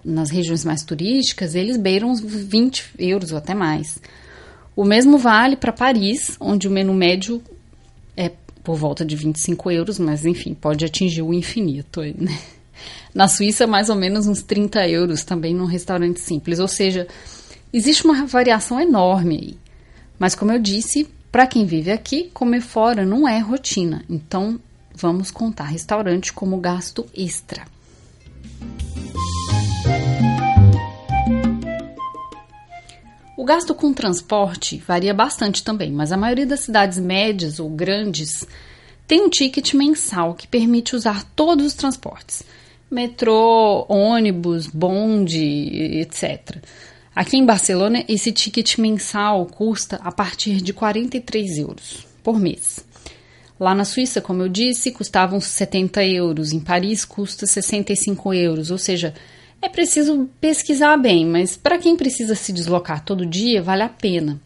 nas 0.03 0.29
regiões 0.29 0.65
mais 0.65 0.83
turísticas, 0.83 1.55
eles 1.55 1.77
beiram 1.77 2.09
uns 2.09 2.19
20 2.19 2.83
euros 2.99 3.31
ou 3.31 3.37
até 3.37 3.53
mais. 3.53 3.97
O 4.75 4.83
mesmo 4.83 5.17
vale 5.17 5.55
para 5.55 5.71
Paris, 5.71 6.35
onde 6.37 6.67
o 6.67 6.71
menu 6.71 6.93
médio 6.93 7.41
é 8.17 8.29
por 8.61 8.75
volta 8.75 9.05
de 9.05 9.15
25 9.15 9.71
euros, 9.71 9.99
mas 9.99 10.25
enfim, 10.25 10.53
pode 10.53 10.83
atingir 10.83 11.21
o 11.21 11.33
infinito. 11.33 12.01
Né? 12.01 12.37
Na 13.15 13.29
Suíça, 13.29 13.65
mais 13.65 13.89
ou 13.89 13.95
menos 13.95 14.27
uns 14.27 14.41
30 14.41 14.85
euros 14.89 15.23
também 15.23 15.55
num 15.55 15.63
restaurante 15.63 16.19
simples. 16.19 16.59
Ou 16.59 16.67
seja, 16.67 17.07
existe 17.71 18.03
uma 18.03 18.25
variação 18.25 18.81
enorme 18.81 19.37
aí. 19.37 19.57
Mas 20.19 20.35
como 20.35 20.51
eu 20.51 20.59
disse, 20.59 21.07
para 21.31 21.47
quem 21.47 21.65
vive 21.65 21.91
aqui, 21.91 22.29
comer 22.33 22.61
fora 22.61 23.05
não 23.05 23.27
é 23.27 23.39
rotina, 23.39 24.03
então 24.09 24.59
vamos 24.93 25.29
contar 25.29 25.65
restaurante 25.65 26.33
como 26.33 26.57
gasto 26.57 27.05
extra. 27.13 27.65
O 33.37 33.43
gasto 33.43 33.75
com 33.75 33.93
transporte 33.93 34.77
varia 34.77 35.13
bastante 35.13 35.63
também, 35.63 35.91
mas 35.91 36.11
a 36.11 36.17
maioria 36.17 36.45
das 36.45 36.61
cidades 36.61 36.97
médias 36.97 37.59
ou 37.59 37.69
grandes 37.69 38.47
tem 39.05 39.21
um 39.21 39.29
ticket 39.29 39.73
mensal 39.75 40.33
que 40.33 40.47
permite 40.47 40.95
usar 40.95 41.23
todos 41.35 41.67
os 41.67 41.73
transportes: 41.73 42.41
metrô, 42.89 43.85
ônibus, 43.87 44.65
bonde, 44.65 45.99
etc. 45.99 46.57
Aqui 47.17 47.35
em 47.35 47.43
Barcelona, 47.43 48.05
esse 48.07 48.31
ticket 48.31 48.77
mensal 48.77 49.43
custa 49.47 49.95
a 50.03 50.11
partir 50.11 50.61
de 50.61 50.71
43 50.71 51.57
euros 51.57 52.05
por 52.21 52.39
mês. 52.39 52.85
Lá 53.59 53.73
na 53.73 53.85
Suíça, 53.85 54.21
como 54.21 54.43
eu 54.43 54.47
disse, 54.47 54.91
custavam 54.91 55.41
70 55.41 56.05
euros. 56.05 56.53
Em 56.53 56.59
Paris, 56.59 57.03
custa 57.03 57.47
65 57.47 58.35
euros. 58.35 58.69
Ou 58.69 58.77
seja, 58.77 59.15
é 59.59 59.67
preciso 59.67 60.29
pesquisar 60.39 60.95
bem, 60.95 61.25
mas 61.25 61.57
para 61.57 61.79
quem 61.79 61.95
precisa 61.95 62.35
se 62.35 62.53
deslocar 62.53 63.03
todo 63.03 63.25
dia, 63.25 63.63
vale 63.63 63.81
a 63.81 63.89
pena. 63.89 64.39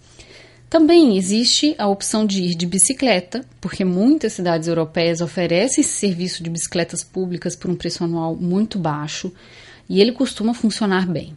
Também 0.69 1.17
existe 1.17 1.75
a 1.77 1.89
opção 1.89 2.25
de 2.25 2.41
ir 2.41 2.55
de 2.55 2.65
bicicleta, 2.65 3.43
porque 3.59 3.83
muitas 3.83 4.31
cidades 4.31 4.69
europeias 4.69 5.19
oferecem 5.19 5.81
esse 5.81 5.91
serviço 5.91 6.41
de 6.41 6.49
bicicletas 6.49 7.03
públicas 7.03 7.53
por 7.53 7.69
um 7.69 7.75
preço 7.75 8.05
anual 8.05 8.33
muito 8.33 8.79
baixo 8.79 9.29
e 9.89 9.99
ele 9.99 10.13
costuma 10.13 10.53
funcionar 10.53 11.05
bem. 11.05 11.35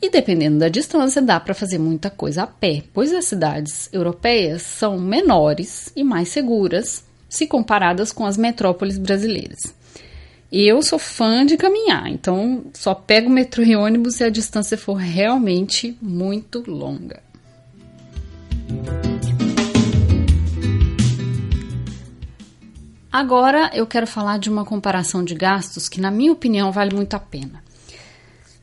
E 0.00 0.10
dependendo 0.10 0.60
da 0.60 0.68
distância, 0.68 1.20
dá 1.20 1.40
para 1.40 1.54
fazer 1.54 1.78
muita 1.78 2.08
coisa 2.08 2.44
a 2.44 2.46
pé, 2.46 2.84
pois 2.94 3.12
as 3.12 3.24
cidades 3.24 3.88
europeias 3.92 4.62
são 4.62 4.96
menores 4.96 5.90
e 5.96 6.04
mais 6.04 6.28
seguras 6.28 7.04
se 7.28 7.46
comparadas 7.48 8.12
com 8.12 8.24
as 8.24 8.36
metrópoles 8.36 8.96
brasileiras. 8.96 9.74
Eu 10.50 10.80
sou 10.82 10.98
fã 10.98 11.44
de 11.44 11.56
caminhar, 11.56 12.08
então 12.08 12.64
só 12.72 12.94
pego 12.94 13.28
metrô 13.28 13.62
e 13.64 13.76
ônibus 13.76 14.14
se 14.14 14.24
a 14.24 14.30
distância 14.30 14.78
for 14.78 14.94
realmente 14.94 15.98
muito 16.00 16.62
longa. 16.70 17.20
Agora 23.10 23.70
eu 23.74 23.86
quero 23.86 24.06
falar 24.06 24.38
de 24.38 24.48
uma 24.48 24.64
comparação 24.64 25.24
de 25.24 25.34
gastos 25.34 25.88
que, 25.88 26.00
na 26.00 26.10
minha 26.10 26.32
opinião, 26.32 26.70
vale 26.70 26.94
muito 26.94 27.14
a 27.14 27.18
pena. 27.18 27.67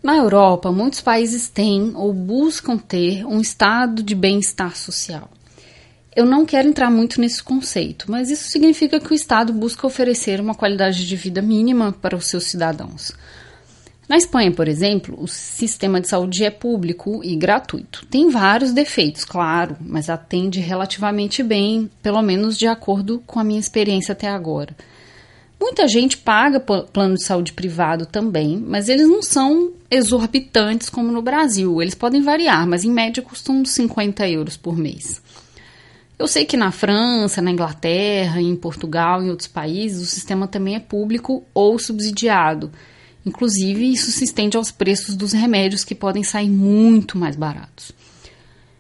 Na 0.06 0.18
Europa, 0.18 0.72
muitos 0.72 1.02
países 1.02 1.50
têm 1.50 1.94
ou 1.96 2.14
buscam 2.14 2.78
ter 2.78 3.26
um 3.26 3.42
estado 3.42 4.04
de 4.04 4.14
bem-estar 4.14 4.78
social. 4.78 5.28
Eu 6.16 6.28
não 6.28 6.46
quero 6.46 6.68
entrar 6.68 6.92
muito 6.92 7.20
nesse 7.20 7.42
conceito, 7.42 8.06
mas 8.08 8.30
isso 8.30 8.48
significa 8.52 9.00
que 9.00 9.12
o 9.12 9.16
Estado 9.16 9.52
busca 9.52 9.88
oferecer 9.88 10.40
uma 10.40 10.54
qualidade 10.54 11.08
de 11.08 11.16
vida 11.16 11.42
mínima 11.42 11.92
para 11.92 12.16
os 12.16 12.28
seus 12.28 12.44
cidadãos. 12.44 13.14
Na 14.08 14.16
Espanha, 14.16 14.52
por 14.52 14.68
exemplo, 14.68 15.18
o 15.20 15.28
sistema 15.28 16.00
de 16.00 16.08
saúde 16.08 16.44
é 16.44 16.52
público 16.52 17.22
e 17.24 17.36
gratuito. 17.36 18.06
Tem 18.06 18.30
vários 18.30 18.74
defeitos, 18.74 19.26
claro, 19.26 19.76
mas 19.82 20.08
atende 20.08 20.60
relativamente 20.60 21.42
bem, 21.42 21.90
pelo 22.04 22.22
menos 22.22 22.60
de 22.60 22.68
acordo 22.68 23.24
com 23.26 23.40
a 23.40 23.44
minha 23.44 23.60
experiência 23.60 24.12
até 24.12 24.28
agora. 24.28 24.76
Muita 25.60 25.88
gente 25.88 26.18
paga 26.18 26.60
plano 26.60 27.16
de 27.16 27.24
saúde 27.24 27.54
privado 27.54 28.06
também, 28.06 28.58
mas 28.58 28.90
eles 28.90 29.08
não 29.08 29.22
são 29.22 29.72
exorbitantes 29.90 30.90
como 30.90 31.12
no 31.12 31.22
Brasil. 31.22 31.82
Eles 31.82 31.96
podem 31.96 32.22
variar, 32.22 32.68
mas 32.68 32.84
em 32.84 32.92
média 32.92 33.24
custam 33.24 33.64
50 33.64 34.28
euros 34.30 34.58
por 34.58 34.78
mês. 34.78 35.22
Eu 36.18 36.28
sei 36.28 36.46
que 36.46 36.56
na 36.56 36.72
França, 36.72 37.42
na 37.42 37.52
Inglaterra, 37.52 38.42
em 38.42 38.56
Portugal 38.56 39.22
em 39.22 39.30
outros 39.30 39.50
países 39.50 40.02
o 40.02 40.12
sistema 40.12 40.48
também 40.48 40.76
é 40.76 40.80
público 40.80 41.44
ou 41.54 41.78
subsidiado. 41.78 42.72
Inclusive, 43.26 43.92
isso 43.92 44.12
se 44.12 44.24
estende 44.24 44.56
aos 44.56 44.72
preços 44.72 45.16
dos 45.16 45.34
remédios 45.34 45.84
que 45.84 45.96
podem 45.96 46.24
sair 46.24 46.50
muito 46.50 47.18
mais 47.18 47.36
baratos. 47.36 47.92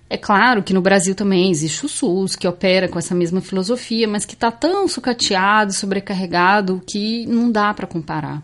É 0.09 0.17
claro 0.17 0.61
que 0.61 0.73
no 0.73 0.81
Brasil 0.81 1.15
também 1.15 1.49
existe 1.49 1.85
o 1.85 1.89
SUS, 1.89 2.35
que 2.35 2.47
opera 2.47 2.87
com 2.87 2.99
essa 2.99 3.15
mesma 3.15 3.41
filosofia, 3.41 4.07
mas 4.07 4.23
que 4.23 4.35
está 4.35 4.51
tão 4.51 4.87
sucateado, 4.87 5.73
sobrecarregado, 5.73 6.81
que 6.85 7.25
não 7.25 7.51
dá 7.51 7.73
para 7.73 7.87
comparar. 7.87 8.43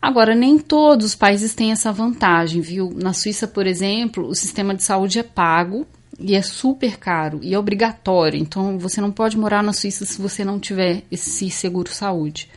Agora, 0.00 0.34
nem 0.34 0.58
todos 0.58 1.06
os 1.06 1.14
países 1.14 1.54
têm 1.54 1.72
essa 1.72 1.92
vantagem, 1.92 2.62
viu? 2.62 2.92
Na 2.94 3.12
Suíça, 3.12 3.46
por 3.46 3.66
exemplo, 3.66 4.26
o 4.26 4.34
sistema 4.34 4.74
de 4.74 4.82
saúde 4.82 5.18
é 5.18 5.22
pago 5.22 5.86
e 6.18 6.34
é 6.34 6.40
super 6.40 6.96
caro 6.98 7.40
e 7.42 7.52
é 7.52 7.58
obrigatório. 7.58 8.40
Então, 8.40 8.78
você 8.78 9.00
não 9.00 9.10
pode 9.10 9.36
morar 9.36 9.62
na 9.62 9.72
Suíça 9.72 10.06
se 10.06 10.22
você 10.22 10.44
não 10.44 10.58
tiver 10.58 11.02
esse 11.10 11.50
seguro 11.50 11.92
saúde. 11.92 12.48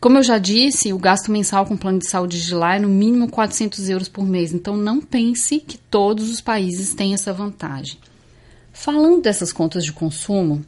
Como 0.00 0.16
eu 0.16 0.22
já 0.22 0.38
disse, 0.38 0.94
o 0.94 0.98
gasto 0.98 1.30
mensal 1.30 1.66
com 1.66 1.76
plano 1.76 1.98
de 1.98 2.08
saúde 2.08 2.42
de 2.42 2.54
lá 2.54 2.76
é 2.76 2.78
no 2.78 2.88
mínimo 2.88 3.28
400 3.28 3.90
euros 3.90 4.08
por 4.08 4.26
mês, 4.26 4.50
então 4.50 4.74
não 4.74 4.98
pense 4.98 5.60
que 5.60 5.76
todos 5.76 6.30
os 6.30 6.40
países 6.40 6.94
têm 6.94 7.12
essa 7.12 7.34
vantagem. 7.34 7.98
Falando 8.72 9.20
dessas 9.20 9.52
contas 9.52 9.84
de 9.84 9.92
consumo, 9.92 10.64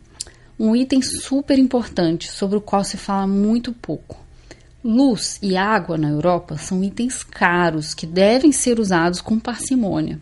um 0.61 0.77
item 0.77 1.01
super 1.01 1.59
importante 1.59 2.31
sobre 2.31 2.59
o 2.59 2.61
qual 2.61 2.85
se 2.85 2.99
fala 2.99 3.27
muito 3.27 3.73
pouco. 3.73 4.21
Luz 4.85 5.39
e 5.41 5.57
água 5.57 5.97
na 5.97 6.11
Europa 6.11 6.59
são 6.59 6.85
itens 6.85 7.23
caros 7.23 7.95
que 7.95 8.05
devem 8.05 8.53
ser 8.53 8.79
usados 8.79 9.23
com 9.23 9.41
parcimônia. 9.41 10.21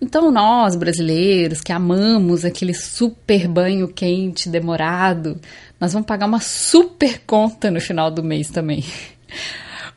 Então, 0.00 0.30
nós 0.30 0.76
brasileiros 0.76 1.60
que 1.60 1.72
amamos 1.72 2.44
aquele 2.44 2.72
super 2.72 3.48
banho 3.48 3.88
quente 3.88 4.48
demorado, 4.48 5.40
nós 5.80 5.92
vamos 5.92 6.06
pagar 6.06 6.26
uma 6.26 6.40
super 6.40 7.20
conta 7.26 7.70
no 7.70 7.80
final 7.80 8.10
do 8.10 8.22
mês 8.22 8.48
também. 8.48 8.84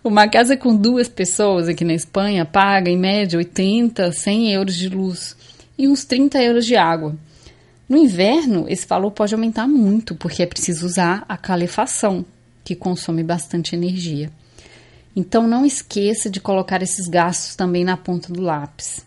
Uma 0.04 0.28
casa 0.28 0.58
com 0.58 0.76
duas 0.76 1.08
pessoas 1.08 1.68
aqui 1.68 1.86
na 1.86 1.94
Espanha 1.94 2.44
paga 2.44 2.90
em 2.90 2.98
média 2.98 3.38
80, 3.38 4.12
100 4.12 4.52
euros 4.52 4.76
de 4.76 4.90
luz 4.90 5.38
e 5.78 5.88
uns 5.88 6.04
30 6.04 6.42
euros 6.42 6.66
de 6.66 6.76
água. 6.76 7.16
No 7.88 7.98
inverno, 7.98 8.66
esse 8.68 8.88
valor 8.88 9.12
pode 9.12 9.36
aumentar 9.36 9.68
muito, 9.68 10.16
porque 10.16 10.42
é 10.42 10.48
preciso 10.48 10.88
usar 10.88 11.24
a 11.30 11.38
calefação, 11.38 12.26
que 12.64 12.74
consome 12.74 13.22
bastante 13.22 13.76
energia. 13.76 14.32
Então 15.16 15.48
não 15.48 15.64
esqueça 15.64 16.32
de 16.32 16.40
colocar 16.40 16.82
esses 16.82 17.08
gastos 17.08 17.56
também 17.56 17.84
na 17.84 17.96
ponta 17.96 18.34
do 18.34 18.42
lápis. 18.42 19.06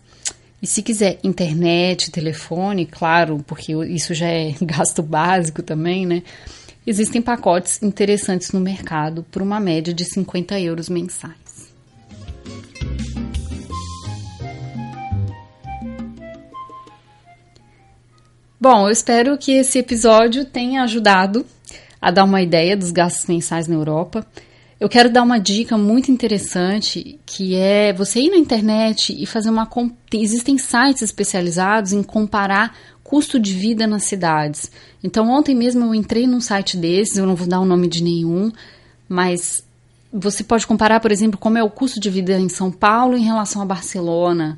E 0.65 0.67
se 0.67 0.81
quiser 0.81 1.19
internet, 1.23 2.09
telefone, 2.09 2.87
claro, 2.87 3.45
porque 3.45 3.71
isso 3.85 4.15
já 4.15 4.25
é 4.25 4.55
gasto 4.59 5.03
básico 5.03 5.61
também, 5.61 6.07
né? 6.07 6.23
Existem 6.87 7.21
pacotes 7.21 7.83
interessantes 7.83 8.51
no 8.51 8.59
mercado 8.59 9.23
por 9.29 9.43
uma 9.43 9.59
média 9.59 9.93
de 9.93 10.03
50 10.03 10.59
euros 10.59 10.89
mensais. 10.89 11.71
Bom, 18.59 18.87
eu 18.87 18.91
espero 18.91 19.37
que 19.37 19.51
esse 19.51 19.77
episódio 19.77 20.45
tenha 20.45 20.81
ajudado 20.81 21.45
a 22.01 22.09
dar 22.09 22.23
uma 22.23 22.41
ideia 22.41 22.75
dos 22.75 22.89
gastos 22.89 23.27
mensais 23.27 23.67
na 23.67 23.75
Europa. 23.75 24.25
Eu 24.77 24.89
quero 24.89 25.09
dar 25.09 25.23
uma 25.23 25.39
dica 25.39 25.77
muito 25.77 26.11
interessante, 26.11 27.17
que 27.25 27.55
é 27.55 27.93
você 27.93 28.19
ir 28.19 28.29
na 28.29 28.37
internet 28.37 29.15
e 29.17 29.25
fazer 29.25 29.49
uma 29.49 29.69
existem 30.11 30.57
sites 30.57 31.01
especializados 31.01 31.93
em 31.93 32.03
comparar 32.03 32.75
custo 33.01 33.39
de 33.39 33.53
vida 33.53 33.87
nas 33.87 34.03
cidades. 34.03 34.69
Então 35.01 35.29
ontem 35.29 35.55
mesmo 35.55 35.85
eu 35.85 35.95
entrei 35.95 36.27
num 36.27 36.41
site 36.41 36.75
desses, 36.75 37.15
eu 37.15 37.25
não 37.25 37.35
vou 37.35 37.47
dar 37.47 37.61
o 37.61 37.65
nome 37.65 37.87
de 37.87 38.03
nenhum, 38.03 38.51
mas 39.07 39.63
você 40.11 40.43
pode 40.43 40.67
comparar, 40.67 40.99
por 40.99 41.11
exemplo, 41.11 41.39
como 41.39 41.57
é 41.57 41.63
o 41.63 41.69
custo 41.69 41.99
de 41.99 42.09
vida 42.09 42.37
em 42.37 42.49
São 42.49 42.69
Paulo 42.69 43.15
em 43.15 43.23
relação 43.23 43.61
a 43.61 43.65
Barcelona, 43.65 44.57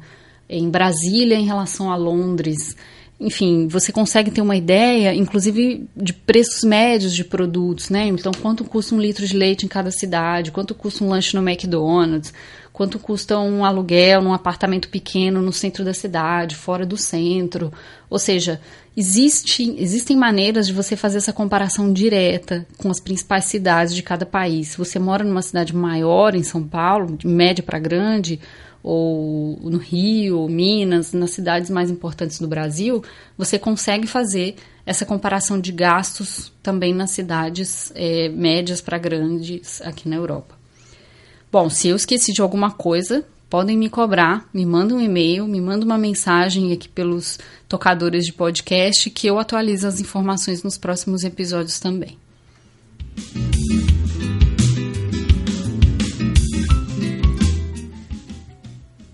em 0.49 0.67
Brasília 0.67 1.37
em 1.37 1.45
relação 1.45 1.91
a 1.91 1.95
Londres 1.95 2.75
enfim, 3.19 3.67
você 3.67 3.91
consegue 3.91 4.29
ter 4.29 4.41
uma 4.41 4.55
ideia, 4.55 5.13
inclusive, 5.13 5.87
de 5.95 6.13
preços 6.13 6.63
médios 6.63 7.15
de 7.15 7.23
produtos, 7.23 7.89
né? 7.89 8.05
Então, 8.05 8.31
quanto 8.31 8.63
custa 8.63 8.93
um 8.93 9.01
litro 9.01 9.25
de 9.25 9.35
leite 9.35 9.65
em 9.65 9.69
cada 9.69 9.89
cidade, 9.89 10.51
quanto 10.51 10.75
custa 10.75 11.03
um 11.03 11.09
lanche 11.09 11.35
no 11.35 11.41
McDonald's, 11.41 12.31
quanto 12.71 12.99
custa 12.99 13.39
um 13.39 13.65
aluguel 13.65 14.21
num 14.21 14.33
apartamento 14.33 14.87
pequeno 14.89 15.41
no 15.41 15.51
centro 15.51 15.83
da 15.83 15.95
cidade, 15.95 16.55
fora 16.55 16.85
do 16.85 16.95
centro. 16.95 17.73
Ou 18.07 18.19
seja, 18.19 18.61
existe, 18.95 19.75
existem 19.79 20.15
maneiras 20.15 20.67
de 20.67 20.73
você 20.73 20.95
fazer 20.95 21.17
essa 21.17 21.33
comparação 21.33 21.91
direta 21.91 22.67
com 22.77 22.91
as 22.91 22.99
principais 22.99 23.45
cidades 23.45 23.95
de 23.95 24.03
cada 24.03 24.27
país. 24.27 24.67
Se 24.67 24.77
você 24.77 24.99
mora 24.99 25.23
numa 25.23 25.41
cidade 25.41 25.75
maior 25.75 26.35
em 26.35 26.43
São 26.43 26.61
Paulo, 26.61 27.17
de 27.17 27.25
média 27.25 27.63
para 27.63 27.79
grande, 27.79 28.39
ou 28.83 29.59
no 29.61 29.77
Rio, 29.77 30.47
Minas, 30.47 31.13
nas 31.13 31.31
cidades 31.31 31.69
mais 31.69 31.89
importantes 31.89 32.39
do 32.39 32.47
Brasil, 32.47 33.03
você 33.37 33.59
consegue 33.59 34.07
fazer 34.07 34.55
essa 34.85 35.05
comparação 35.05 35.59
de 35.59 35.71
gastos 35.71 36.51
também 36.63 36.93
nas 36.93 37.11
cidades 37.11 37.91
é, 37.93 38.29
médias 38.29 38.79
para 38.79 38.97
grandes 38.97 39.81
aqui 39.81 40.07
na 40.07 40.15
Europa. 40.15 40.55
Bom, 41.51 41.69
se 41.69 41.89
eu 41.89 41.95
esqueci 41.95 42.31
de 42.31 42.41
alguma 42.41 42.71
coisa, 42.71 43.25
podem 43.49 43.77
me 43.77 43.89
cobrar, 43.89 44.47
me 44.53 44.65
mandam 44.65 44.97
um 44.97 45.01
e-mail, 45.01 45.47
me 45.47 45.59
mandam 45.59 45.85
uma 45.85 45.97
mensagem 45.97 46.71
aqui 46.71 46.87
pelos 46.87 47.39
tocadores 47.67 48.25
de 48.25 48.33
podcast 48.33 49.09
que 49.09 49.27
eu 49.27 49.39
atualizo 49.39 49.87
as 49.87 49.99
informações 49.99 50.63
nos 50.63 50.77
próximos 50.77 51.23
episódios 51.23 51.79
também. 51.79 52.17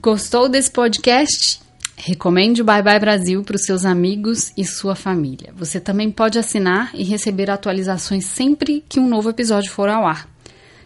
Gostou 0.04 0.48
desse 0.50 0.70
podcast? 0.70 1.62
Recomende 1.96 2.62
o 2.62 2.66
Bye 2.66 2.84
Bye 2.84 3.00
Brasil 3.00 3.42
para 3.42 3.56
os 3.56 3.63
seus 3.63 3.86
amigos 3.86 4.52
e 4.58 4.66
sua 4.66 4.96
família. 4.96 5.54
Você 5.56 5.80
também 5.80 6.12
pode 6.12 6.38
assinar 6.38 6.92
e 6.94 7.06
receber 7.06 7.50
atualizações 7.50 8.26
sempre 8.26 8.84
que 8.89 9.00
um 9.00 9.08
novo 9.08 9.30
episódio 9.30 9.72
for 9.72 9.88
ao 9.88 10.06
ar. 10.06 10.30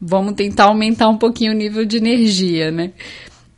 vamos 0.00 0.34
tentar 0.34 0.64
aumentar 0.64 1.08
um 1.08 1.16
pouquinho 1.18 1.52
o 1.52 1.56
nível 1.56 1.84
de 1.84 1.96
energia, 1.96 2.70
né? 2.70 2.92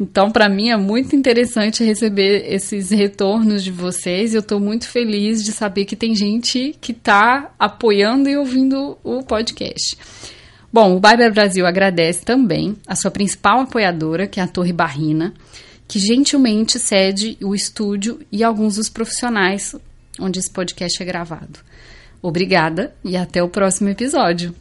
Então, 0.03 0.33
para 0.33 0.49
mim 0.49 0.71
é 0.71 0.77
muito 0.77 1.15
interessante 1.15 1.85
receber 1.85 2.53
esses 2.53 2.91
retornos 2.91 3.63
de 3.63 3.71
vocês. 3.71 4.35
Eu 4.35 4.41
estou 4.41 4.59
muito 4.59 4.89
feliz 4.89 5.45
de 5.45 5.53
saber 5.53 5.85
que 5.85 5.95
tem 5.95 6.13
gente 6.13 6.75
que 6.81 6.91
está 6.91 7.53
apoiando 7.57 8.29
e 8.29 8.37
ouvindo 8.37 8.99
o 9.05 9.23
podcast. 9.23 9.97
Bom, 10.73 10.97
o 10.97 10.99
Barber 10.99 11.33
Brasil 11.33 11.65
agradece 11.65 12.25
também 12.25 12.77
a 12.85 12.97
sua 12.97 13.13
principal 13.13 13.61
apoiadora, 13.61 14.27
que 14.27 14.41
é 14.41 14.43
a 14.43 14.49
Torre 14.49 14.73
Barrina, 14.73 15.33
que 15.87 16.01
gentilmente 16.01 16.81
cede 16.81 17.39
o 17.41 17.55
estúdio 17.55 18.19
e 18.33 18.43
alguns 18.43 18.75
dos 18.75 18.89
profissionais 18.89 19.77
onde 20.19 20.41
esse 20.41 20.51
podcast 20.51 21.01
é 21.01 21.07
gravado. 21.07 21.61
Obrigada 22.21 22.93
e 23.05 23.17
até 23.17 23.41
o 23.41 23.49
próximo 23.49 23.89
episódio. 23.89 24.53